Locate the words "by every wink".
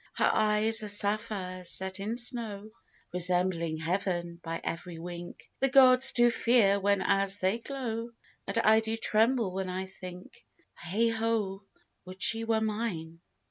4.43-5.51